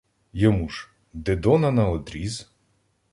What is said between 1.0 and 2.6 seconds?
Дидона наодріз